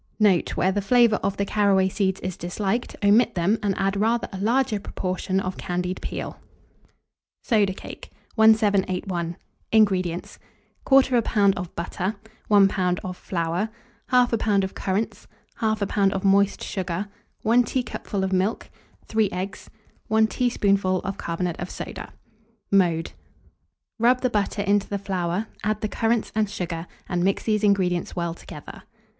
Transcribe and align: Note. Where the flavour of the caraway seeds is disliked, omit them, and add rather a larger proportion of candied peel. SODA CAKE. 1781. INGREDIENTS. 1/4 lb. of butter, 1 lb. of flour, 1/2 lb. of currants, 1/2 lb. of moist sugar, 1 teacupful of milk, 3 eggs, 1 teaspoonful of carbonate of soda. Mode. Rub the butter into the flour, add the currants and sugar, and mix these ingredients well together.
Note. 0.19 0.57
Where 0.57 0.71
the 0.71 0.81
flavour 0.81 1.17
of 1.17 1.37
the 1.37 1.45
caraway 1.45 1.87
seeds 1.87 2.19
is 2.21 2.35
disliked, 2.35 2.95
omit 3.03 3.35
them, 3.35 3.59
and 3.61 3.77
add 3.77 3.95
rather 3.95 4.27
a 4.33 4.39
larger 4.41 4.79
proportion 4.79 5.39
of 5.39 5.57
candied 5.59 6.01
peel. 6.01 6.39
SODA 7.43 7.75
CAKE. 7.75 8.09
1781. 8.33 9.37
INGREDIENTS. 9.71 10.39
1/4 10.87 11.21
lb. 11.21 11.53
of 11.55 11.75
butter, 11.75 12.15
1 12.47 12.67
lb. 12.67 12.97
of 13.03 13.15
flour, 13.15 13.69
1/2 14.11 14.39
lb. 14.39 14.63
of 14.63 14.73
currants, 14.73 15.27
1/2 15.59 15.85
lb. 15.87 16.11
of 16.13 16.23
moist 16.25 16.63
sugar, 16.63 17.07
1 17.43 17.63
teacupful 17.63 18.23
of 18.23 18.33
milk, 18.33 18.71
3 19.05 19.29
eggs, 19.29 19.69
1 20.07 20.25
teaspoonful 20.25 20.97
of 21.01 21.19
carbonate 21.19 21.59
of 21.59 21.69
soda. 21.69 22.11
Mode. 22.71 23.11
Rub 23.99 24.21
the 24.21 24.31
butter 24.31 24.63
into 24.63 24.89
the 24.89 24.97
flour, 24.97 25.45
add 25.63 25.81
the 25.81 25.87
currants 25.87 26.31
and 26.33 26.49
sugar, 26.49 26.87
and 27.07 27.23
mix 27.23 27.43
these 27.43 27.63
ingredients 27.63 28.15
well 28.15 28.33
together. 28.33 28.81